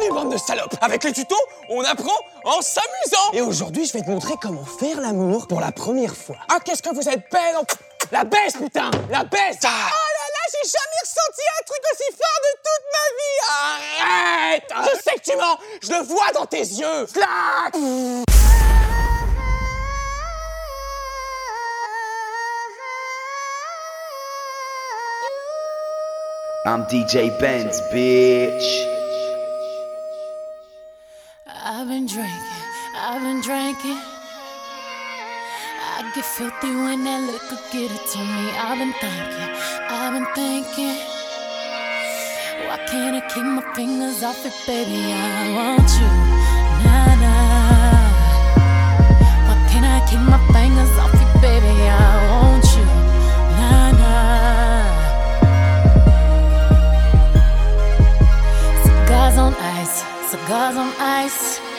[0.00, 0.74] Salut bande de salopes.
[0.80, 1.34] Avec les tutos,
[1.68, 3.32] on apprend en s'amusant.
[3.34, 6.36] Et aujourd'hui, je vais te montrer comment faire l'amour pour la première fois.
[6.48, 7.64] Ah, qu'est-ce que vous êtes belle en-
[8.10, 9.58] La baisse, putain La baisse.
[9.62, 14.80] Oh là là, j'ai jamais ressenti un truc aussi fort de toute ma vie.
[14.80, 14.94] Arrête.
[14.94, 15.58] Je sais que tu mens.
[15.82, 17.06] Je le vois dans tes yeux.
[17.06, 17.74] Slack
[26.66, 28.99] I'm DJ Benz, bitch.
[31.90, 32.62] I've been drinking,
[32.94, 33.98] I've been drinking.
[35.82, 38.52] I get filthy when that liquor get it to me.
[38.54, 39.50] I've been thinking,
[39.90, 40.94] I've been thinking.
[42.62, 45.02] Why can't I keep my fingers off it, baby?
[45.02, 46.10] I want you,
[46.86, 48.06] nah nah.
[49.48, 51.74] Why can't I keep my fingers off it, baby?
[51.90, 51.90] I
[52.30, 52.86] want you,
[53.58, 54.94] nah nah.
[58.84, 61.69] Cigars on ice, cigars on ice.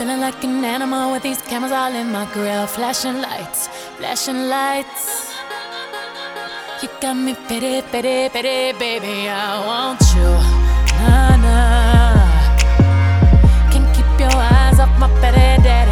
[0.00, 2.66] Feeling like an animal with these cameras all in my grill.
[2.66, 5.30] Flashing lights, flashing lights.
[6.82, 9.28] You got me pity, pity, pity, baby.
[9.28, 10.30] I want you.
[11.00, 12.16] Nah, nah.
[13.70, 15.89] Can't keep your eyes off my petty daddy.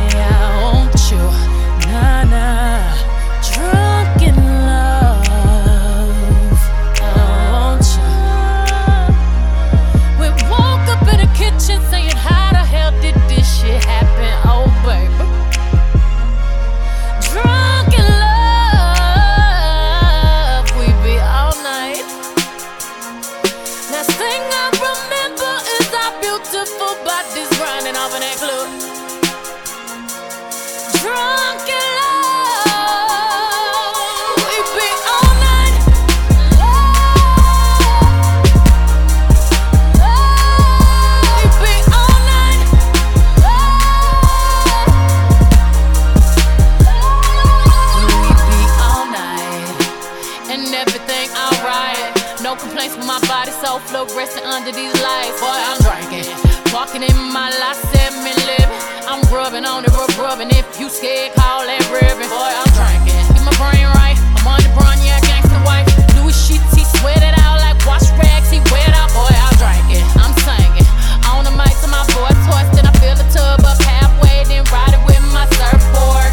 [60.88, 62.28] Scared, call that ribbon.
[62.32, 64.16] Boy, I'm drinking, get my brain right.
[64.40, 65.84] I'm on the brown, yeah, gangsta wife.
[66.16, 68.48] Louis sheets, he sweat it out like wash rags.
[68.48, 70.88] He wet out, boy, I'm drinking, I'm singing.
[71.28, 74.64] On the mic to my voice hoarse, then I fill the tub up halfway, then
[74.72, 76.32] ride it with my surfboard.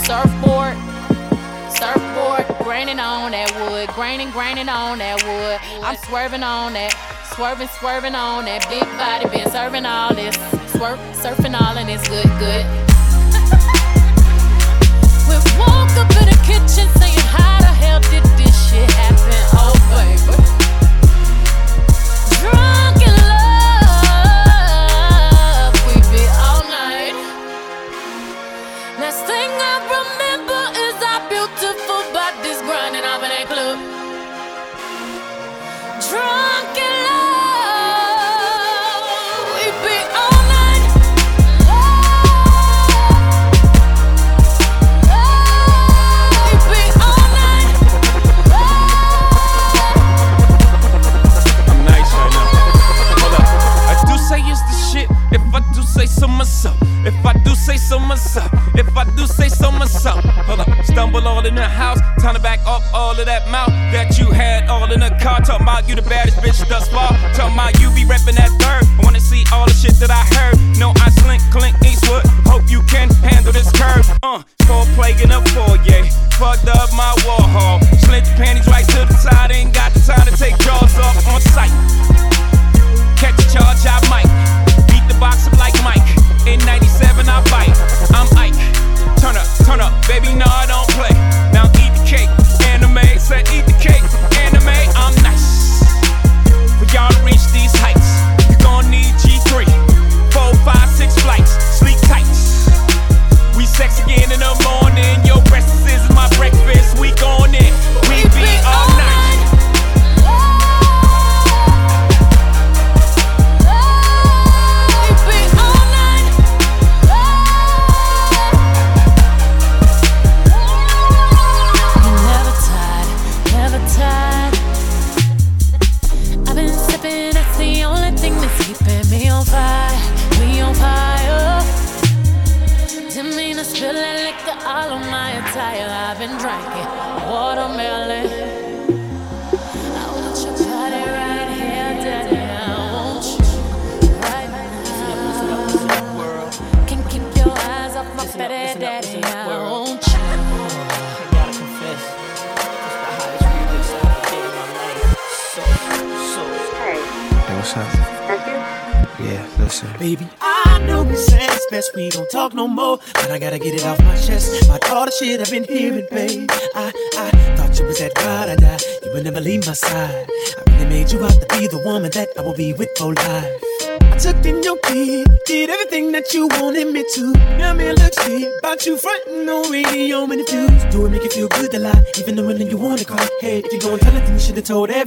[0.00, 0.76] Surfboard,
[1.68, 5.60] surfboard, graining on that wood, graining, graining on that wood.
[5.84, 6.96] I'm swerving on that,
[7.36, 10.40] swerving, swerving on that big body, been serving all this,
[10.72, 12.87] swerve, surfing all and it's good, good.
[56.08, 56.76] So myself.
[57.04, 58.50] If I do say so myself.
[58.74, 60.24] If I do say so myself.
[60.24, 60.68] Hold up.
[60.84, 62.00] Stumble all in the house.
[62.20, 65.40] Time to back up all of that mouth that you had all in the car.
[65.40, 67.10] Talking about you the baddest bitch thus far.
[67.34, 68.84] Talking about you be reppin' that third.
[68.98, 70.56] I wanna see all the shit that I heard.
[70.78, 72.24] No, I slink, clink, Eastwood.
[72.46, 74.08] Hope you can handle this curve.
[74.22, 76.04] Uh, four plague in a foyer.
[76.38, 77.80] Fucked up my wall hall.
[78.06, 79.52] Slint your panties right to the side.
[79.52, 82.07] Ain't got the time to take jaws off on sight.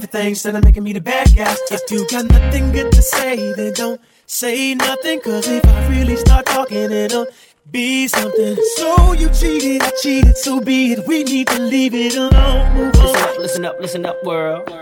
[0.02, 1.54] Everything instead of making me the bad guy.
[1.70, 5.20] If you got nothing good to say, then don't say nothing.
[5.20, 7.26] Cause if I really start talking, it'll
[7.70, 8.56] be something.
[8.76, 11.06] So you cheated, I cheated, so be it.
[11.06, 12.74] We need to leave it alone.
[12.74, 13.28] Move Listen on.
[13.28, 14.68] up, listen up, listen up, world.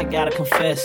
[0.00, 0.80] I gotta confess,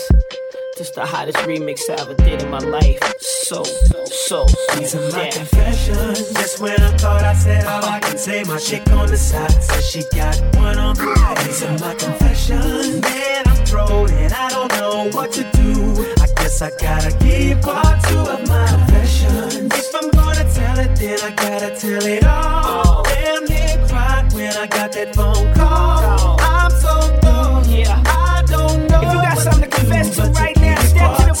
[0.76, 2.98] this the hottest remix I ever did in my life.
[3.20, 4.46] So, so,
[4.76, 5.30] These are my yeah.
[5.30, 6.32] confessions.
[6.34, 9.62] Just when I thought I said all I can say, my chick on the side
[9.62, 11.38] says she got one on right.
[11.44, 13.00] These are my confessions.
[13.00, 16.14] Man, I'm thrown and I don't know what to do.
[16.20, 19.72] I guess I gotta keep part two of my confessions.
[19.72, 23.02] If I'm gonna tell it, then I gotta tell it all.
[23.04, 26.36] Damn near cried when I got that phone call.
[26.40, 27.64] I'm so thrown.
[27.70, 28.02] Yeah.
[28.06, 29.00] I don't know.
[29.00, 30.55] If you got something to confess to right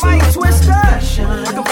[0.06, 1.00] mic, Twista.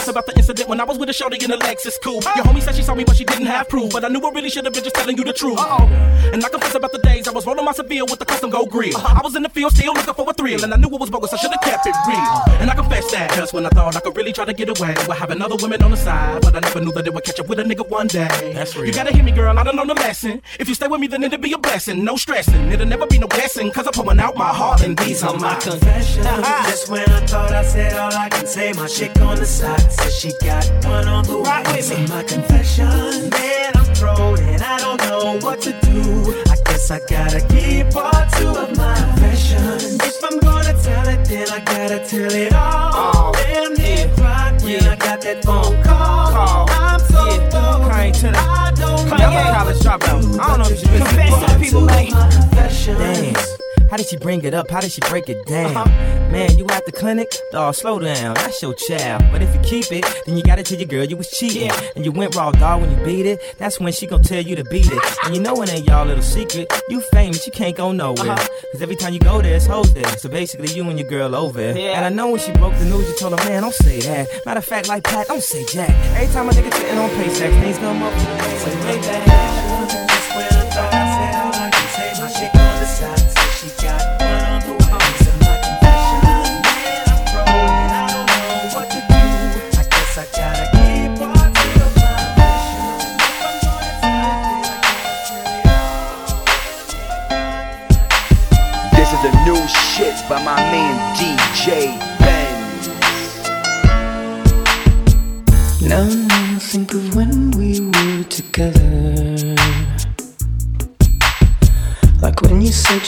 [0.07, 0.25] My confessions.
[0.25, 2.21] I confess about the incident when I was with a shorty in a Lexus cool.
[2.37, 3.93] Your homie said she saw me, but she didn't have proof.
[3.93, 5.59] But I knew I really should have been just telling you the truth.
[5.59, 5.85] Uh-oh.
[6.33, 8.71] And I confess about the days I was rolling my Seville with the custom gold
[8.71, 8.97] grill.
[8.97, 9.21] Uh-huh.
[9.21, 11.11] I was in the field still looking for a thrill, and I knew it was
[11.11, 11.33] bogus.
[11.33, 12.17] I should have kept it real.
[12.17, 12.59] Uh-huh.
[12.61, 14.95] And I confess that just when I thought I could really try to get away
[15.07, 17.41] with having other women on the side, but I never knew that it would catch
[17.41, 18.53] up with a nigga one day.
[18.55, 18.87] That's real.
[18.87, 19.59] You gotta hear me, girl.
[19.59, 20.43] I don't know the lesson.
[20.59, 22.05] If you stay with me, then it'll be a blessing.
[22.05, 22.73] No stressing.
[22.73, 25.55] It'll never be no guessing, cause I'm pouring out my heart, and these are my
[25.57, 26.25] confessions.
[26.25, 29.94] Just when I thought I said all I can say, my chick on the side
[29.95, 31.67] says she got one on the right.
[31.67, 36.35] with So my confession, man, I'm thrown and I don't know what to do.
[36.51, 39.95] I guess I gotta keep part two of my confessions.
[40.03, 43.33] If I'm gonna tell it, then I gotta tell it all.
[43.33, 44.93] Damn near cried when Yeah.
[44.93, 46.31] I got that phone call.
[46.33, 46.67] Call.
[46.71, 47.49] I'm so Yeah.
[47.51, 48.13] thrown.
[48.15, 49.19] To I don't Kanye.
[49.19, 49.53] know.
[49.55, 50.41] College dropout.
[50.41, 52.11] I don't know if you Confess to people, man.
[52.13, 52.99] My confessions.
[52.99, 53.54] Damn.
[53.91, 54.71] How did she bring it up?
[54.71, 55.77] How did she break it down?
[55.77, 56.31] Uh-huh.
[56.31, 57.33] Man, you at the clinic?
[57.53, 58.35] Dawg, slow down.
[58.35, 59.23] That's your child.
[59.31, 61.31] But if you keep it, then you got it to tell your girl you was
[61.31, 61.67] cheating.
[61.67, 61.81] Yeah.
[61.95, 63.41] And you went raw dog when you beat it.
[63.59, 64.99] That's when she gon' tell you to beat it.
[65.25, 66.73] And you know it ain't y'all little secret.
[66.89, 68.33] You famous, you can't go nowhere.
[68.33, 68.49] Uh-huh.
[68.73, 70.09] Cause every time you go there, it's hoes there.
[70.17, 71.73] So basically, you and your girl over.
[71.73, 71.97] Yeah.
[71.97, 74.29] And I know when she broke the news, you told her, man, don't say that.
[74.47, 75.91] Matter of fact, like Pat, don't say Jack.
[76.17, 78.13] Every time a nigga sitting on paychecks, things come up.
[78.59, 80.64] Say,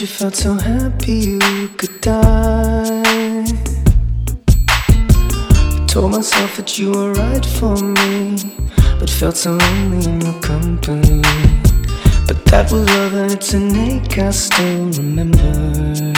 [0.00, 3.44] you felt so happy you could die.
[4.68, 8.36] I told myself that you were right for me,
[8.98, 11.22] but felt so lonely in your company.
[12.26, 16.12] But that was love and it's an ache I still remember.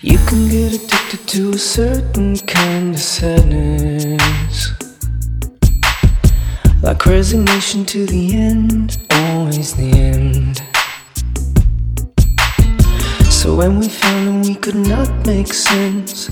[0.00, 4.72] You can get addicted to a certain kind of sadness.
[6.82, 10.73] Like resignation to the end, always the end.
[13.44, 16.30] So when we found that we could not make sense,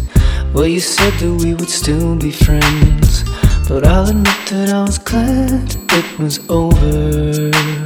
[0.54, 3.24] well, you said that we would still be friends.
[3.68, 7.81] But I'll admit that I was glad it was over.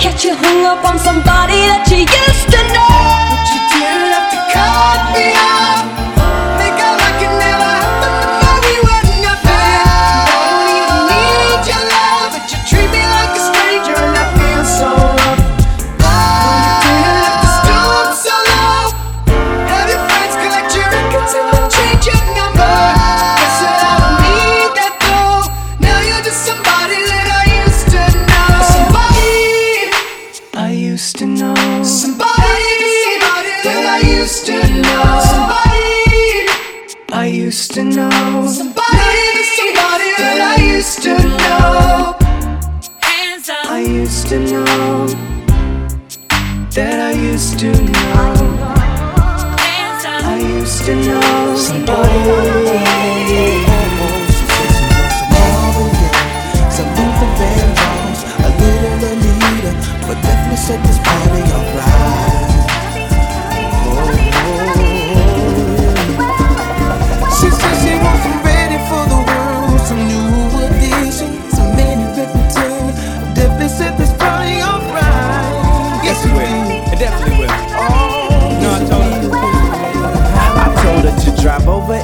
[0.00, 2.88] Catch you hung up on somebody that you used to know.
[3.28, 5.49] But you didn't have to cut me off.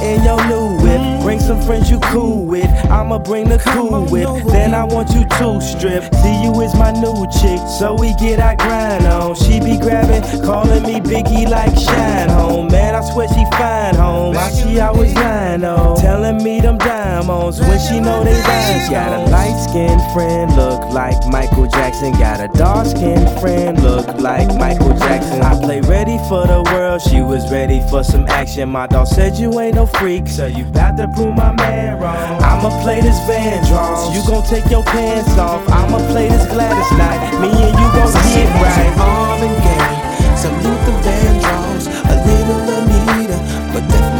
[0.07, 1.21] In your new whip.
[1.21, 2.69] Bring some friends you cool with.
[2.89, 4.29] I'ma bring the cool whip.
[4.47, 6.03] Then I want you to strip.
[6.23, 7.59] See you is my new chick.
[7.77, 9.35] So we get our grind on.
[9.35, 12.67] She be grabbing, calling me Biggie like Shine Home.
[12.67, 14.33] Man, I swear she fine home.
[14.33, 15.97] Why she always lying on?
[15.97, 18.85] Telling me them diamonds when she know they rhymes.
[18.85, 22.13] She got a light skinned friend, look like Michael Jackson.
[22.13, 25.43] Got a dark skinned friend, look like Michael Jackson.
[25.43, 28.69] I play ready for the world, she was ready for some action.
[28.69, 32.41] My dog said you ain't no freak, so you bout to prove my man wrong.
[32.41, 35.61] I'ma play this Van Vandross, you gon' take your pants off.
[35.69, 38.97] I'ma play this Gladys Knight, me and you gon' get right.
[38.97, 42.06] Marvin Gaye, some Luther Vandross, a little Anita, but definitely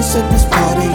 [0.08, 0.88] set this party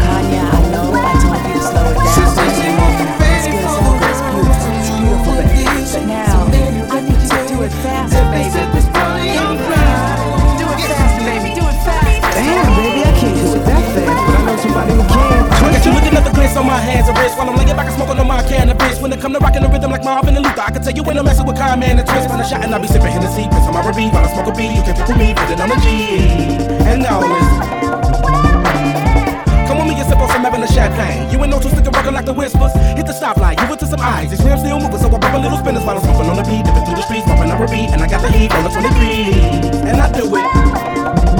[0.00, 2.16] Kanye, I know I told you to slow it down.
[3.44, 5.36] beautiful, it's beautiful.
[5.92, 6.46] But now,
[6.90, 8.85] I need you to do it faster, baby.
[16.56, 18.98] On my hands and wrists while I'm laying back and smoking on my cannabis.
[19.00, 21.04] When it come to rocking the rhythm like Marvin and Luther, I can tell you
[21.04, 22.28] when I'm messing with Kyle, man, and twist.
[22.28, 24.48] Find a shot and I'll be sipping Hennessy, piss on my R&B while I smoke
[24.48, 24.72] a beat.
[24.72, 26.16] You can pick with me, put it on the G.
[26.88, 27.20] And now.
[29.68, 31.28] Come with me and sip on some Evan champagne.
[31.30, 32.72] You ain't no two sticking rockin' like the whispers.
[32.96, 34.30] Hit the stoplight, you to some eyes.
[34.32, 36.46] These rims still moving, so I pop a little spinners while I'm smoking on the
[36.48, 36.64] beat.
[36.64, 38.72] Dipping through the streets, bumping up a beat, and I got the heat on the
[38.72, 39.92] 23.
[39.92, 41.35] And I do it.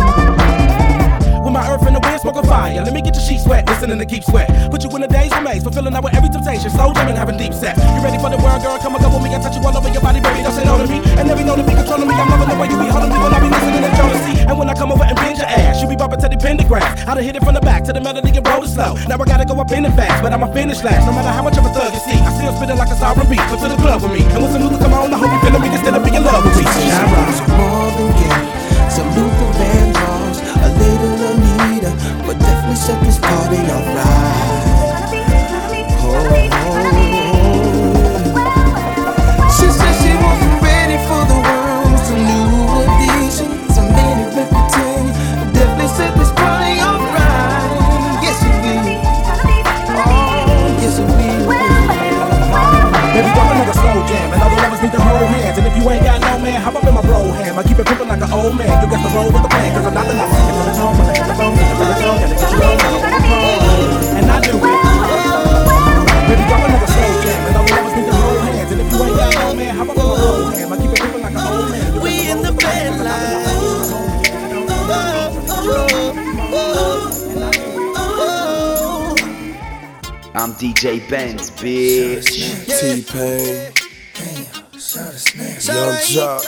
[1.67, 2.79] Earth and the wind, smoking fire.
[2.83, 4.49] Let me get your sheets wet, listening to keep sweat.
[4.71, 6.71] Put you in a daze remains, fulfilling out with every temptation.
[6.71, 7.79] Slow jamming, having deep sex.
[7.83, 8.79] You ready for the world, girl?
[8.79, 9.35] Come and go with me.
[9.35, 10.43] I touch you all over your body, baby.
[10.47, 11.03] Don't say no to me.
[11.19, 12.15] And every know to be controlling me.
[12.15, 14.35] I'm loving the way you be holding me when I be listening to Jodeci.
[14.47, 16.87] And when I come over and bend your ass, you be bumping to the pentagram.
[17.07, 18.95] I done hit it from the back to the melody and roll it slow.
[19.11, 21.05] Now I gotta go up in it fast, but I'ma finish last.
[21.07, 22.97] No matter how much of a thug you see, I still spit it like a
[22.97, 23.43] sovereign beat.
[23.51, 24.23] Come to the club with me.
[24.33, 26.16] And when some music come on, I hope you feeling me instead of being
[81.37, 82.33] DJ Benz, bitch.
[82.67, 83.73] T-Pain,
[85.69, 86.41] Yung Joc,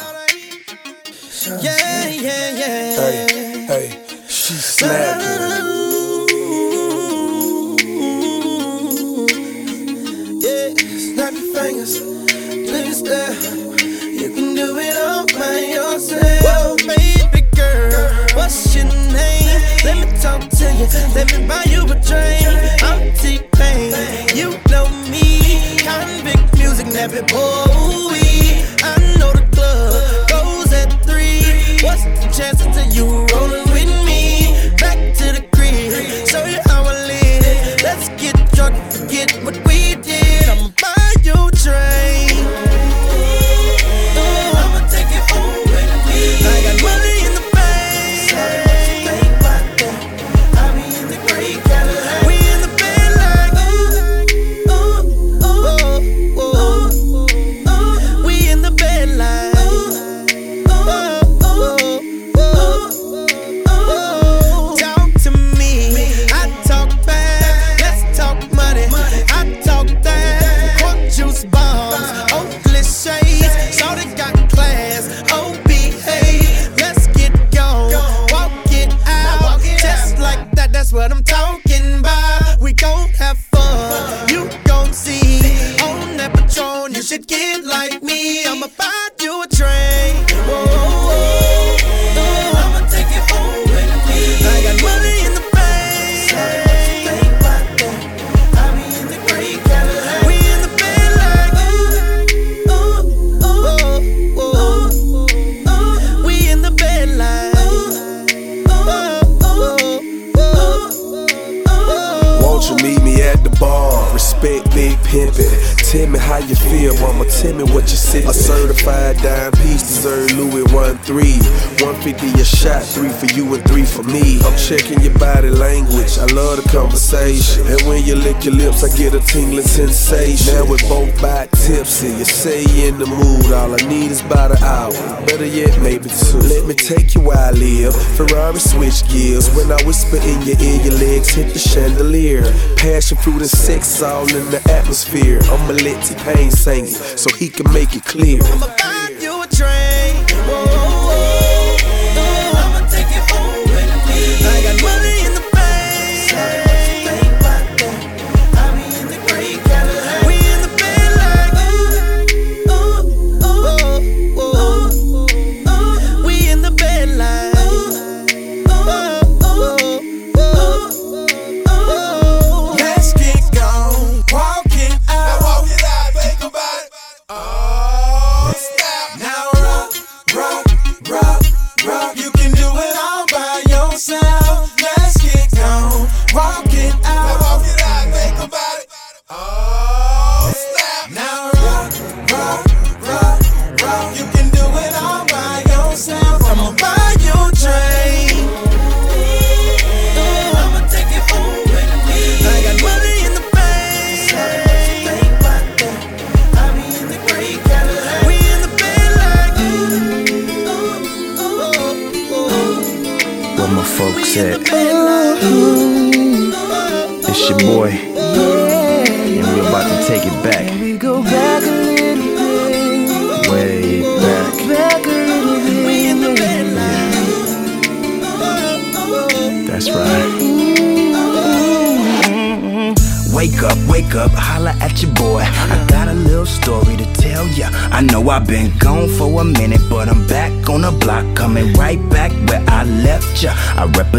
[136.89, 137.95] take you where I live.
[138.17, 139.51] Ferrari switch gears.
[139.55, 142.43] When I whisper in your ear, your legs hit the chandelier.
[142.77, 145.39] Passion fruit and sex all in the atmosphere.
[145.45, 148.41] I'ma let T-Pain sing it so he can make it clear.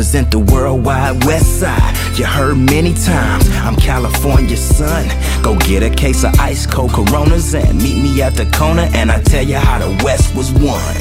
[0.09, 1.95] Represent the worldwide west side.
[2.17, 5.07] You heard many times, I'm California's son.
[5.43, 9.11] Go get a case of ice cold coronas and meet me at the corner, and
[9.11, 10.95] I tell you how the west was won.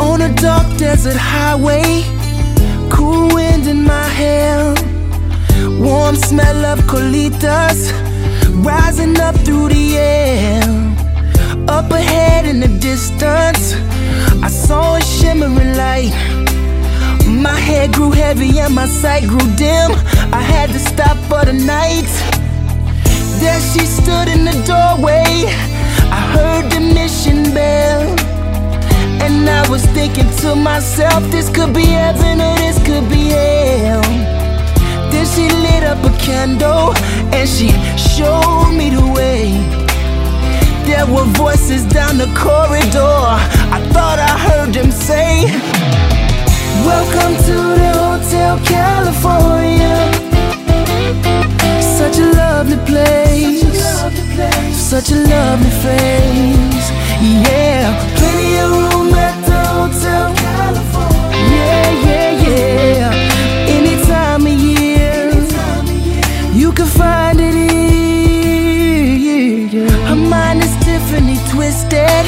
[0.00, 2.02] On a dark desert highway,
[2.90, 4.74] cool wind in my hair,
[5.78, 7.92] warm smell of colitas
[8.64, 10.62] rising up through the air.
[11.68, 13.74] Up ahead in the distance,
[14.42, 16.23] I saw a shimmering light.
[17.42, 19.90] My head grew heavy and my sight grew dim.
[20.32, 22.08] I had to stop for the night.
[23.40, 25.50] There she stood in the doorway.
[26.10, 28.02] I heard the mission bell.
[29.20, 34.02] And I was thinking to myself, this could be heaven or this could be hell.
[35.10, 36.94] Then she lit up a candle
[37.34, 37.68] and she
[37.98, 39.58] showed me the way.
[40.86, 43.24] There were voices down the corridor.
[43.74, 45.46] I thought I heard them say,
[46.84, 49.96] Welcome to the Hotel California.
[51.80, 53.64] Such a lovely place.
[54.76, 56.90] Such a lovely face.
[57.22, 61.56] Yeah, plenty of room at the Hotel California.
[61.56, 63.76] Yeah, yeah, yeah.
[63.76, 65.32] Any time of year,
[66.52, 67.54] you can find it
[69.72, 69.88] here.
[70.06, 72.26] Her mind is Tiffany twisted.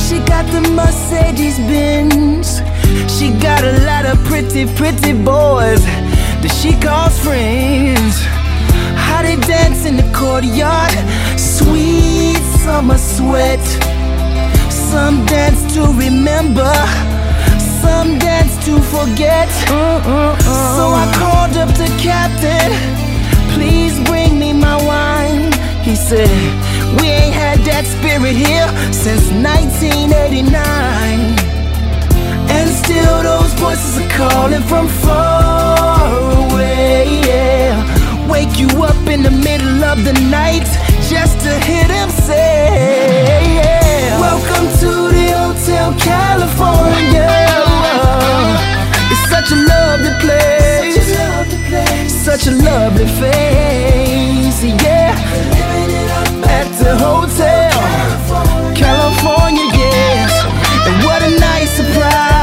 [0.00, 2.53] She got the Mercedes Benz.
[3.24, 5.82] She got a lot of pretty, pretty boys
[6.44, 8.20] that she calls friends.
[9.00, 10.92] How they dance in the courtyard,
[11.40, 13.64] sweet summer sweat.
[14.68, 16.68] Some dance to remember,
[17.80, 19.48] some dance to forget.
[20.76, 22.76] So I called up the captain,
[23.56, 25.48] please bring me my wine.
[25.80, 26.28] He said,
[27.00, 31.53] We ain't had that spirit here since 1989
[32.74, 36.10] still those voices are calling from far
[36.44, 38.28] away yeah.
[38.28, 40.66] Wake you up in the middle of the night
[41.08, 44.18] Just to hear them say yeah.
[44.20, 47.30] Welcome to the Hotel California.
[49.12, 50.98] It's such a lovely place.
[52.10, 55.14] Such a lovely face Yeah.
[56.58, 57.70] At the Hotel.
[58.74, 60.32] California, yes.
[60.86, 62.33] And what a nice surprise.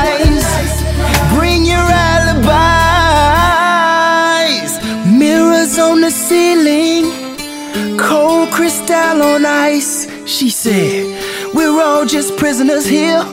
[12.21, 13.23] just prisoners here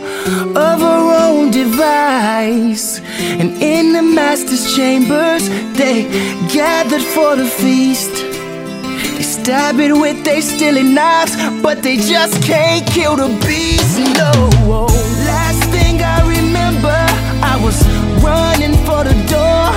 [0.67, 3.01] of our own device.
[3.41, 5.47] And in the master's chambers,
[5.77, 6.05] they
[6.49, 8.15] gathered for the feast.
[9.17, 13.99] They stab it with their stealing knives, but they just can't kill the beast.
[14.21, 14.33] No.
[14.65, 14.87] Oh,
[15.27, 16.99] last thing I remember,
[17.53, 17.77] I was
[18.25, 19.69] running for the door.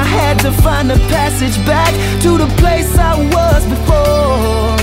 [0.00, 1.92] I had to find a passage back
[2.24, 4.79] to the place I was before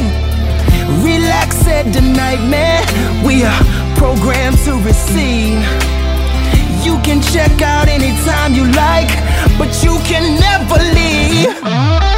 [1.67, 2.39] said tonight,
[3.25, 3.63] we are
[3.97, 5.59] programmed to receive.
[6.85, 9.11] You can check out anytime you like,
[9.59, 12.16] but you can never leave.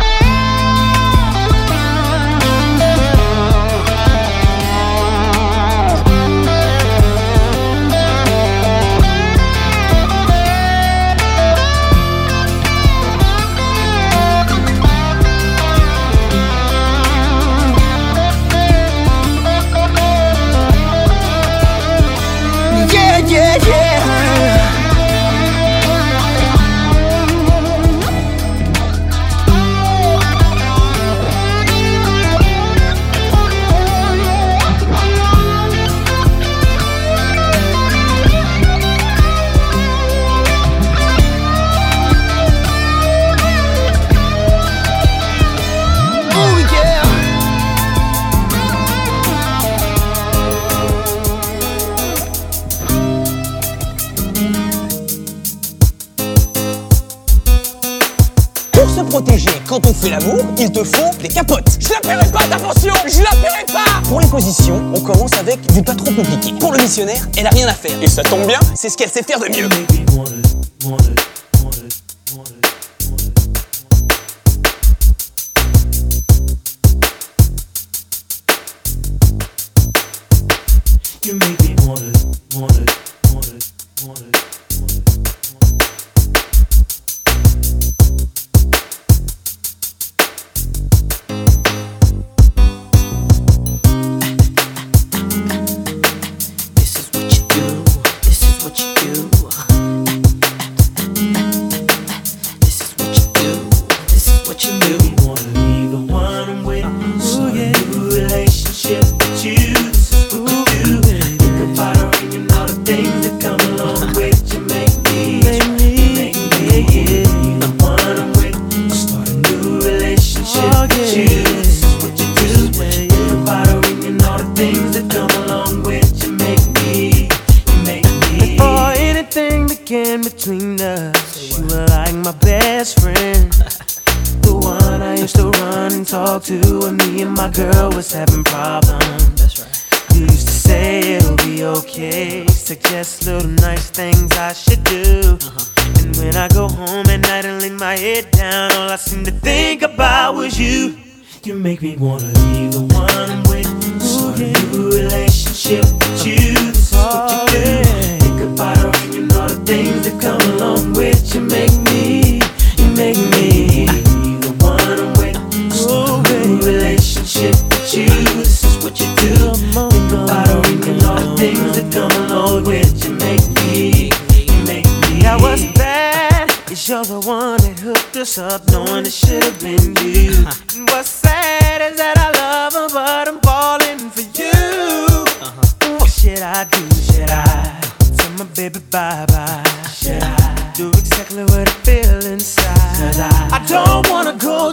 [60.58, 61.78] il te faut des capotes.
[61.80, 65.60] Je la paierai pas, attention Je la paierai pas Pour les positions, on commence avec
[65.74, 66.54] du pas trop compliqué.
[66.60, 68.02] Pour le missionnaire, elle a rien à faire.
[68.02, 69.70] Et ça tombe bien, c'est ce qu'elle sait faire de mieux.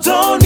[0.01, 0.46] don't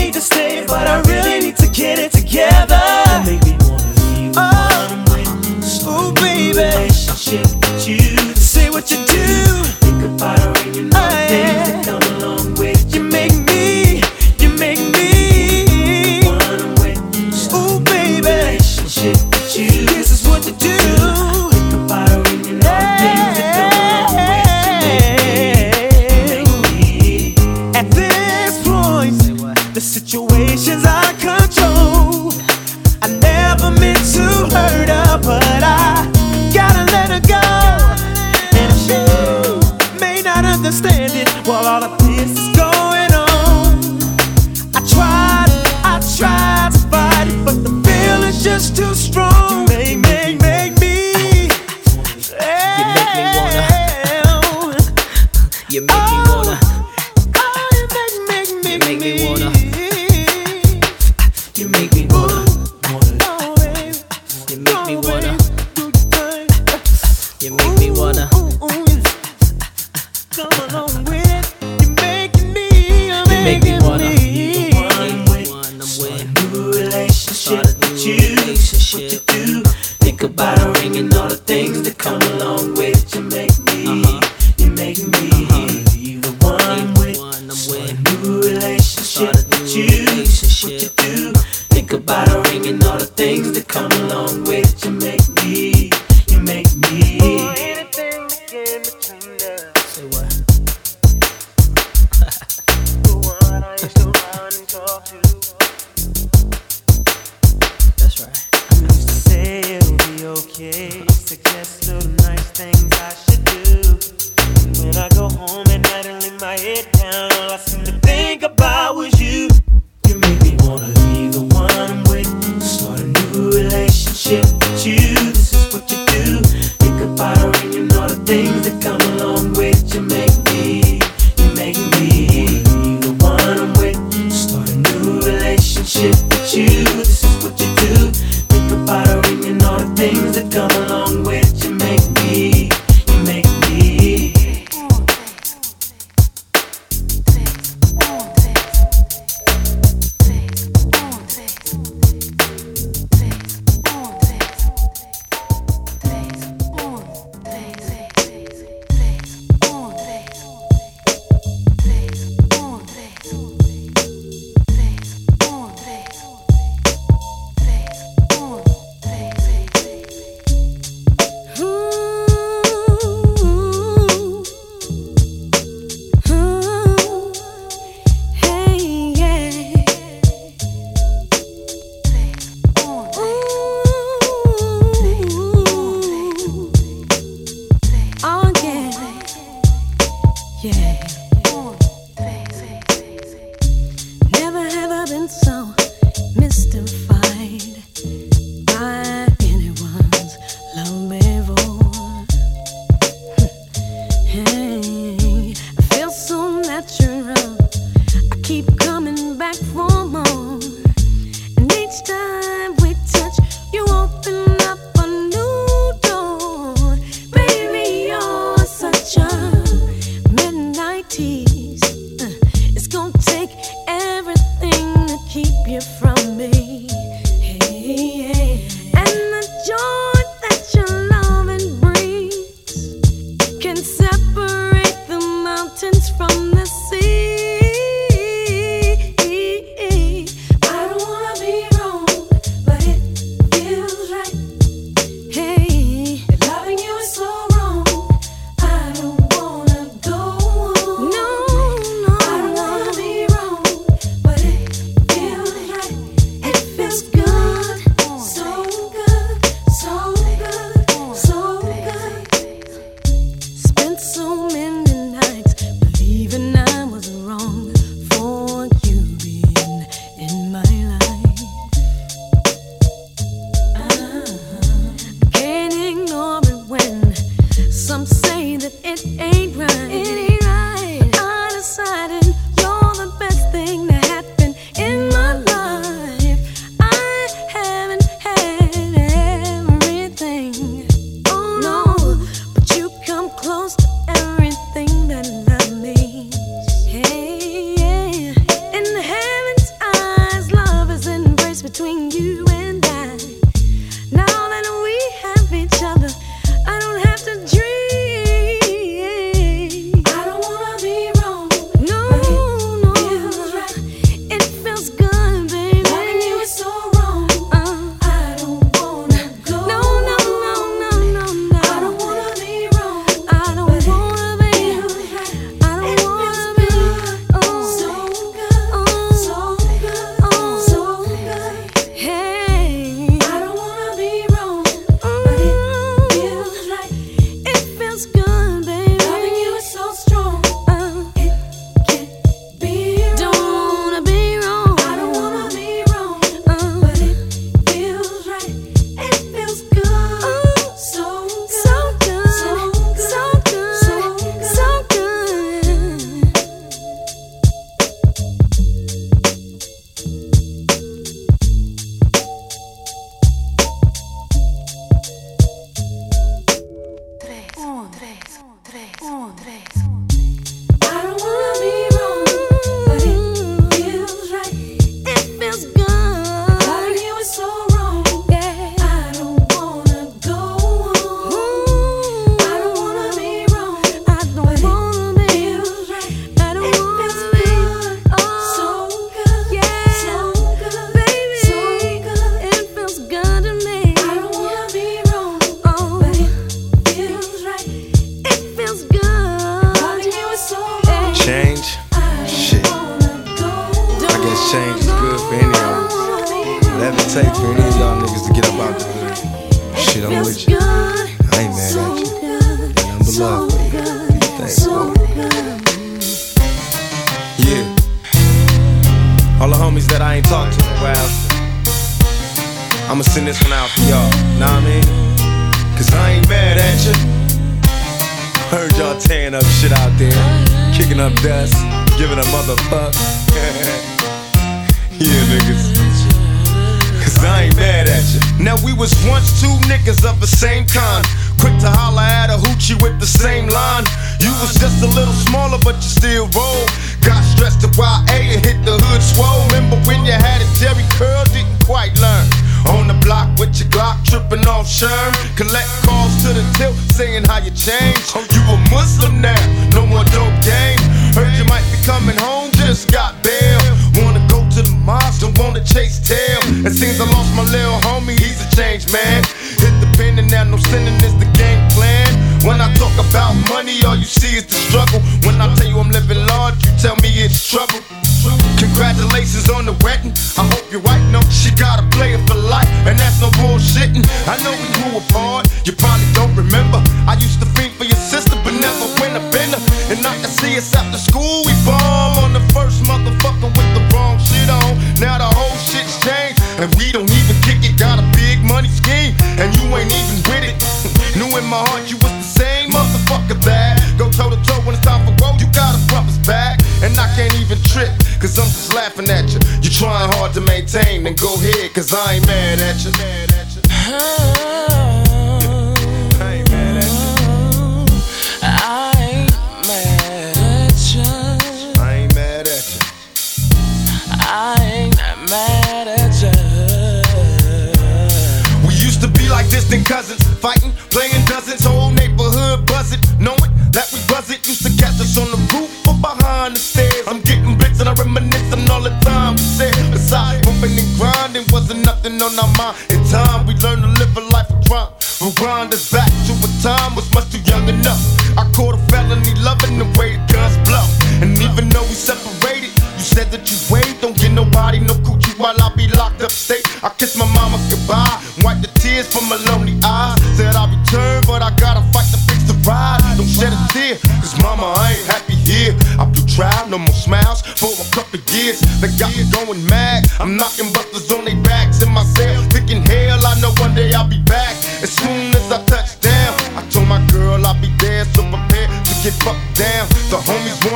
[474.41, 474.70] get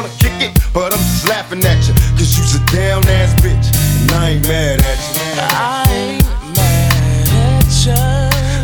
[0.05, 1.95] wanna kick it, but I'm just at you.
[2.17, 5.25] Cause you's a down ass bitch, and I ain't mad at you.
[5.41, 6.25] I ain't
[6.57, 7.97] mad at you.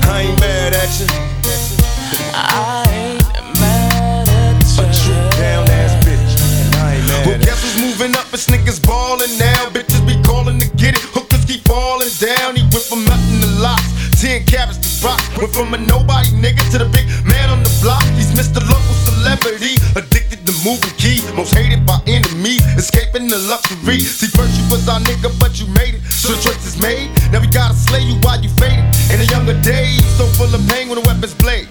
[0.05, 1.07] I ain't mad at you.
[2.35, 4.83] I ain't mad at you.
[4.83, 8.27] A trick down ass bitch, and I ain't mad well, at guess who's moving up?
[8.35, 9.71] It's niggas ballin' now.
[9.73, 11.05] Bitches be calling to get it.
[11.17, 12.57] Hookers keep falling down.
[12.57, 13.89] He went from nothing to lots.
[14.21, 15.21] 10 carats to rock.
[15.39, 18.05] Went from a nobody nigga to the big man on the block.
[18.21, 18.61] He's Mr.
[18.61, 19.80] Local Celebrity
[20.99, 23.99] key, most hated by enemy, escaping the luxury.
[24.01, 26.03] See, first you was our nigga, but you made it.
[26.07, 27.11] So the choice is made.
[27.33, 28.85] Now we gotta slay you while you faded.
[29.11, 31.67] In the younger days, so full of pain when the weapons blade.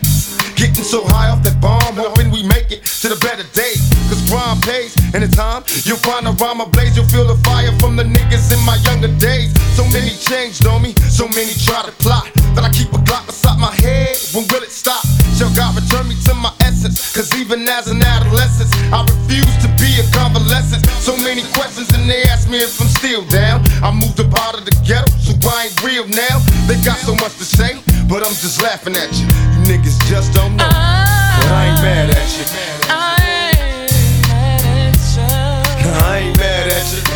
[0.59, 3.79] Getting so high off that bomb, hoping we make it to the better day.
[4.11, 6.97] Cause crime pays, and in time, you'll find a rhyme ablaze.
[6.97, 9.55] You'll feel the fire from the niggas in my younger days.
[9.79, 12.27] So many changed on me, so many try to plot.
[12.59, 13.28] That I keep a clock
[13.69, 15.03] my head, when will it stop?
[15.37, 17.13] Shall God return me to my essence?
[17.13, 20.85] Cause even as an adolescent, I refuse to be a convalescent.
[21.05, 23.61] So many questions, and they ask me if I'm still down.
[23.83, 26.41] I moved up out of the ghetto, so I ain't real now.
[26.65, 27.77] They got so much to say,
[28.09, 29.27] but I'm just laughing at you.
[29.53, 30.65] You niggas just don't know.
[30.65, 32.45] I, but I ain't mad at you.
[32.89, 33.17] I
[33.53, 35.91] ain't mad at you.
[36.09, 37.08] I ain't mad at you.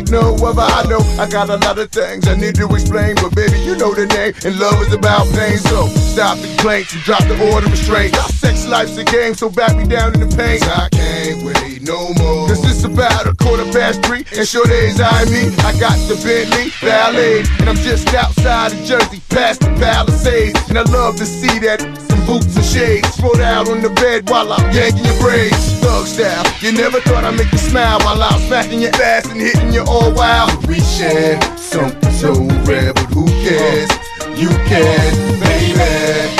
[0.00, 0.62] Like no other.
[0.62, 3.76] I know I got a lot of things I need to explain, but baby, you
[3.76, 4.32] know the name.
[4.44, 5.58] And love is about pain.
[5.58, 8.14] So stop the complaints and drop the order of restraint.
[8.40, 10.60] Sex life's a game, so back me down in the pain.
[10.62, 12.48] I can't wait no more.
[12.48, 15.52] Cause it's about a quarter past three, and sure days I me.
[15.64, 20.58] I got the Bentley Ballet, and I'm just outside of Jersey, past the Palisades.
[20.68, 23.08] And I love to see that some boots and shades.
[23.14, 25.80] Spread out on the bed while I'm yanking your braids.
[25.80, 26.44] Thug style.
[26.60, 29.82] You never thought I'd make you smile while I'm smacking your ass and hitting you
[29.90, 30.66] all wild.
[30.66, 32.32] We share something so
[32.64, 33.90] rare, but who cares?
[34.38, 36.39] You can, baby.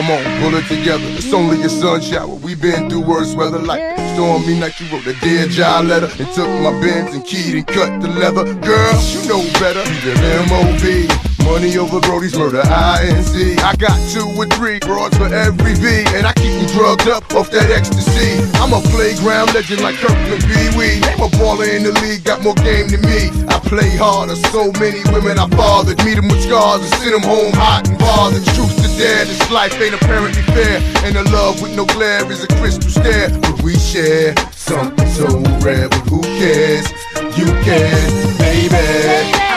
[0.00, 1.04] Come on, pull it together.
[1.16, 2.34] It's only a sun shower.
[2.34, 3.80] We been through worse weather like
[4.14, 4.78] stormy night.
[4.80, 8.08] You wrote a dear job letter and took my bins and keyed and cut the
[8.08, 8.44] leather.
[8.60, 9.82] Girl, you know better.
[9.90, 10.14] You the
[10.46, 11.27] M.O.B.
[11.48, 13.58] Money over Brody's murder, INC.
[13.64, 17.24] I got two or three broads for every V, and I keep them drugged up
[17.32, 18.36] off that ecstasy.
[18.60, 21.00] I'm a playground legend like Kirkland Pee Wee.
[21.00, 23.32] Name a baller in the league, got more game than me.
[23.48, 25.96] I play harder, so many women I fathered.
[26.04, 28.44] Meet them with scars and send them home hot and bothered.
[28.52, 30.84] Truth to dare, this life ain't apparently fair.
[31.08, 33.32] And a love with no glare is a crystal stare.
[33.40, 35.26] But we share something so
[35.64, 36.86] rare, but who cares?
[37.40, 38.76] You can, baby.
[38.76, 39.47] I'm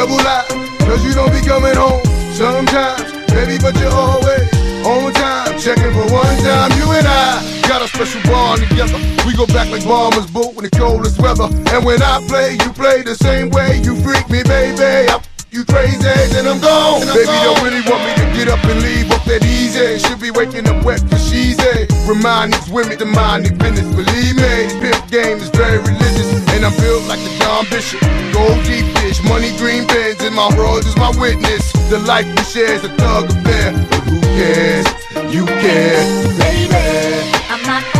[0.00, 0.48] double lie.
[0.88, 2.00] Cause you don't be coming home
[2.32, 4.48] sometimes, baby, but you're always
[4.80, 5.52] on time.
[5.60, 8.96] Checking for one time, you and I got a special bond together.
[9.26, 11.52] We go back like bombers boat in the coldest weather.
[11.76, 13.76] And when I play, you play the same way.
[13.84, 15.12] You freak me, baby.
[15.12, 15.20] I
[15.50, 17.02] you crazy, then I'm gone.
[17.02, 17.44] and I'm baby, gone.
[17.44, 19.98] don't really want me to get up and leave up that easy.
[19.98, 23.86] Should be waking up wet, cause she's a Remind these women to mind their business.
[23.94, 26.26] Believe me, pimp game is very religious.
[26.50, 28.00] And I'm built like the Don Bishop.
[28.34, 31.70] Gold deep dish, money green pens, and my bros is my witness.
[31.88, 33.70] The life we share is a thug affair.
[33.90, 34.86] But who cares?
[35.32, 36.02] You care,
[36.36, 37.30] baby.
[37.48, 37.99] I'm not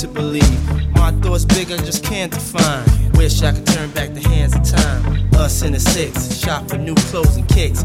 [0.00, 0.92] To believe.
[0.92, 2.86] My thoughts big, I just can't define.
[3.12, 5.28] Wish I could turn back the hands of time.
[5.34, 7.84] Us in the six, shop for new clothes and kicks.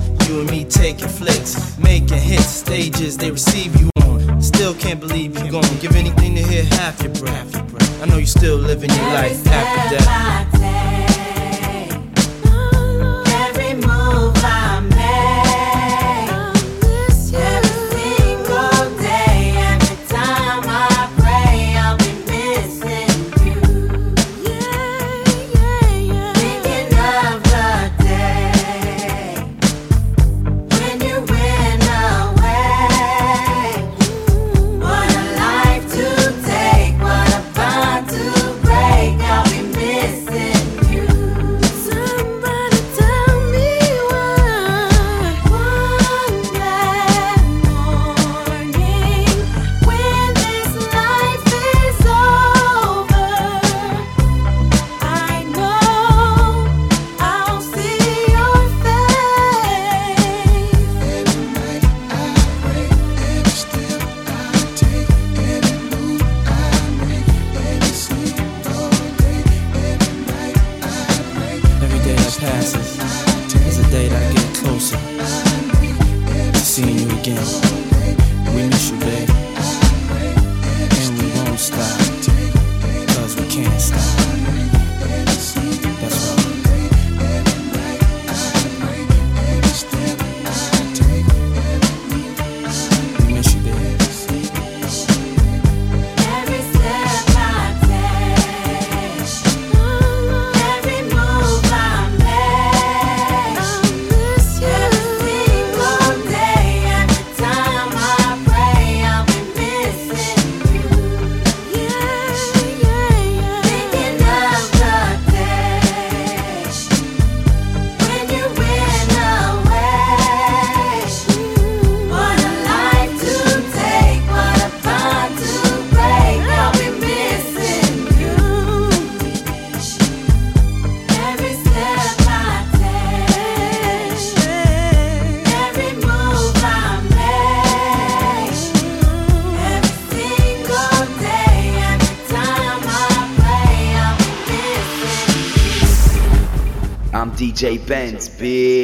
[147.87, 148.74] Benz, bitch.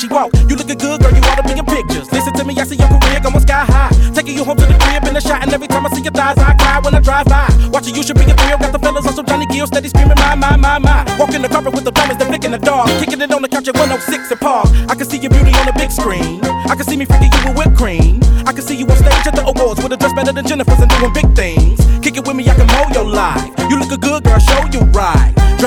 [0.00, 0.32] She walk.
[0.48, 2.08] You looking good, girl, you ought to be in pictures.
[2.10, 3.92] Listen to me, I see your career going sky high.
[4.16, 6.12] Taking you home to the crib in the shot, and every time I see your
[6.16, 7.44] thighs, I cry when I drive by.
[7.68, 8.56] Watching you should be a thrill.
[8.56, 11.04] Got the fellas on some Johnny Gill, steady screaming, my, my, my, my.
[11.20, 12.88] Walking the carpet with the thumbs, they flicking the dog.
[12.98, 14.68] Kicking it on the couch at 106 and Park.
[14.88, 16.40] I can see your beauty on the big screen.
[16.44, 18.24] I can see me freaking you with whipped cream.
[18.48, 20.80] I can see you on stage at the awards with a dress better than Jennifer's
[20.80, 21.76] and doing big things.
[22.00, 23.52] Kick it with me, I can mold your life.
[23.68, 24.40] You look a good girl.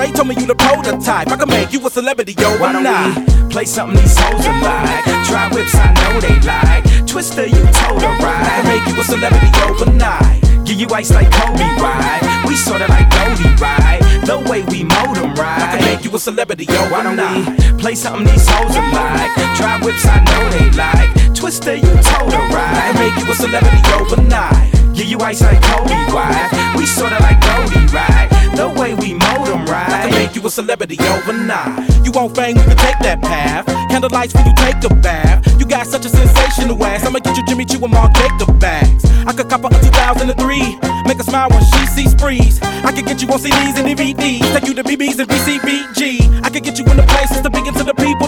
[0.03, 1.31] Dre told me you the prototype.
[1.31, 2.59] I can make you a celebrity yo.
[2.59, 5.05] Why don't we play something these hoes are like?
[5.31, 6.83] Try whips, I know they like.
[7.07, 8.43] Twista, you told her I right.
[8.51, 10.41] can make you a celebrity overnight.
[10.65, 12.43] Give you ice like Kobe, right?
[12.45, 14.01] We sorta like Goldie, right?
[14.27, 15.79] The way we mold 'em, I right?
[15.79, 16.81] can make you a celebrity yo.
[16.91, 19.31] Why don't we play something these hoes are like?
[19.55, 21.09] Try whips, I know they like.
[21.31, 22.95] Twista, you told her I can right.
[22.99, 24.71] make you a celebrity overnight.
[24.93, 26.75] Give you ice like Kobe, right?
[26.75, 28.32] We sorta like Goldie, right?
[28.53, 30.11] The way we mold 'em, I can right?
[30.11, 31.89] make you a celebrity overnight.
[32.05, 33.65] You want fame, we can take that path.
[33.89, 35.41] Candlelights when you take a bath.
[35.59, 37.05] You got such a sensational ass.
[37.05, 39.03] I'ma get you Jimmy Choo and Marc Jacob bags.
[39.25, 40.77] I could cop her a 2003.
[41.05, 42.59] Make her smile when she sees sprees.
[42.61, 44.45] I could get you on CDs and DVDs.
[44.53, 46.41] Take you to BBs and BCBG.
[46.43, 47.02] I could get you in the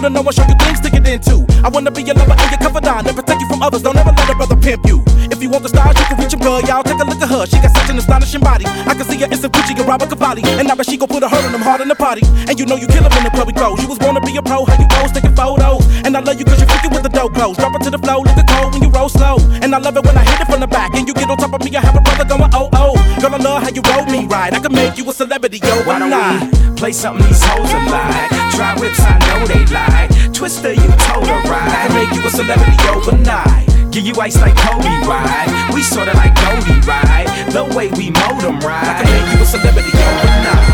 [0.05, 1.41] to know show you things to get into.
[1.65, 3.07] I wanna be your lover and your confidant.
[3.09, 3.81] And protect you from others.
[3.81, 5.01] Don't ever let a brother pimp you.
[5.33, 6.61] If you want the stars, you can reach them, girl.
[6.61, 7.45] Y'all take a look at her.
[7.49, 8.65] She got such an astonishing body.
[8.65, 10.43] I can see her in some Gucci and Roberto Cavalli.
[10.61, 12.21] And now that she gon' put a hurt on them hard in the party.
[12.45, 13.73] And you know you kill 'em in the club we go.
[13.81, 15.81] You was born to be a pro, how you pose, taking photos.
[16.05, 17.57] And I love you cause you freaking with the dope clothes.
[17.57, 19.41] Drop it to the flow, look cold when you roll slow.
[19.63, 20.93] And I love it when I hit it from the back.
[20.93, 22.93] And you get on top of me, I have a brother going oh oh.
[23.21, 24.53] Girl, I love how you roll me right.
[24.53, 27.73] I can make you a celebrity, yo, Why I'm don't we play something these hoes
[27.73, 28.44] are like?
[28.55, 30.07] Dry whips, I know they lie.
[30.31, 31.75] Twista, you told right.
[31.75, 33.67] I make you a celebrity overnight.
[33.91, 35.51] Give you ice like Kobe, ride.
[35.73, 37.27] We sorta like Goldie, ride.
[37.51, 38.83] The way we mold them, right?
[38.83, 40.71] I can make you a celebrity overnight.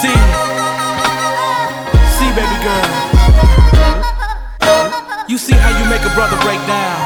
[0.00, 0.16] See,
[2.16, 2.88] see, baby girl.
[5.28, 7.00] You see how you make a brother break down.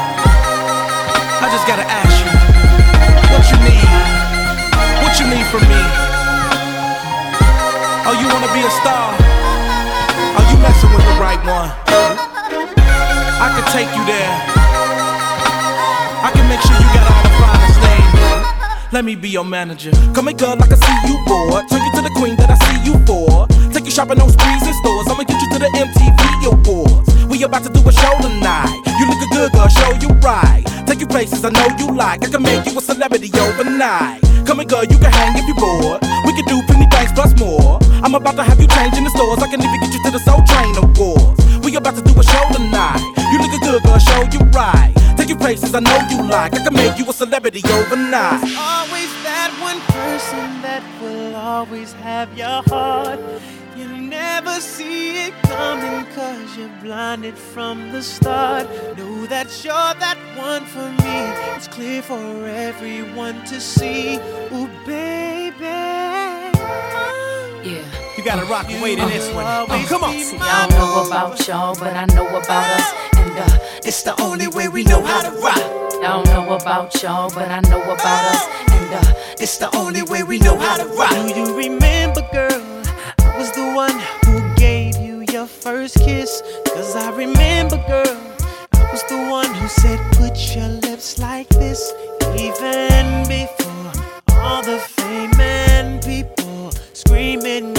[1.43, 2.02] I just gotta ask
[8.53, 9.09] be a star?
[10.37, 11.73] Are you messing with the right one?
[13.41, 14.33] I can take you there.
[16.21, 18.93] I can make sure you got all the finest things.
[18.93, 19.91] Let me be your manager.
[20.13, 21.65] Come here, girl, I can see you bored.
[21.67, 23.47] Turn you to the queen that I see you for.
[23.73, 25.07] Take you shopping on sprees and stores.
[25.09, 26.21] I'ma get you to the MTV
[26.53, 27.25] Awards.
[27.25, 28.69] We about to do a show tonight.
[29.01, 30.63] You lookin' good, girl, show you right.
[30.93, 32.23] Take you places I know you like.
[32.23, 34.21] I can make you a celebrity overnight.
[34.45, 35.99] Come and girl, you can hang if you're bored.
[36.23, 37.79] We can do plenty things plus more.
[38.05, 39.41] I'm about to have you change in the stores.
[39.41, 41.41] I can even get you to the Soul Train Awards.
[41.65, 43.01] We about to do a show tonight.
[43.33, 44.93] You lookin' good, girl, show you right.
[45.17, 46.53] Take you places I know you like.
[46.53, 48.45] I can make you a celebrity overnight.
[48.53, 53.19] always that one person that will always have your heart.
[53.75, 58.67] You never see it coming cause you're blinded from the start.
[58.97, 61.17] Know that you're that one for me.
[61.55, 64.15] It's clear for everyone to see.
[64.53, 65.65] Ooh, baby.
[67.63, 67.83] Yeah.
[68.17, 69.45] You gotta rock and wait in this one.
[69.47, 70.13] Oh, come on.
[70.13, 72.93] See, I don't know about y'all, but I know about us.
[73.17, 75.57] And uh, it's the only way we know how to rock.
[75.57, 78.71] I don't know about y'all, but I know about us.
[78.71, 81.11] And uh, it's the only way we know how to rock.
[81.11, 82.72] Do you remember, girl?
[85.47, 86.41] First kiss.
[86.73, 88.17] Cause I remember, girl.
[88.73, 91.93] I was the one who said, put your lips like this.
[92.35, 93.91] Even before
[94.41, 97.73] all the fame and people screaming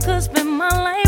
[0.00, 1.07] could spend my life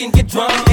[0.00, 0.69] can get drunk.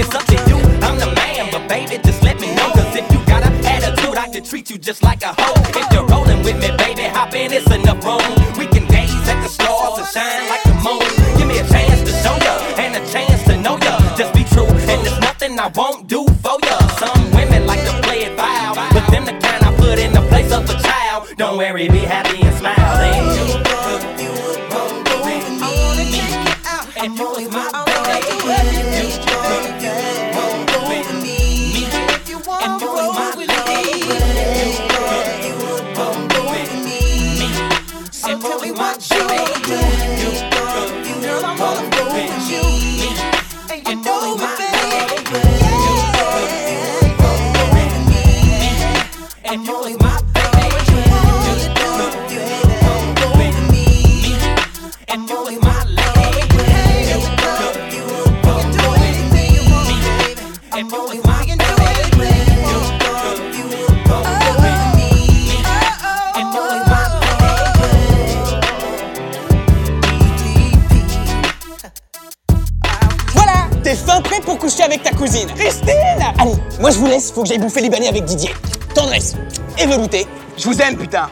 [77.38, 78.50] faut que j'aille bouffer libanais avec Didier.
[78.96, 79.36] Tendresse
[79.78, 80.26] et velouté.
[80.58, 81.30] Je vous aime, putain